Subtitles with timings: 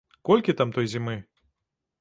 [0.29, 1.15] Колькі там той зімы?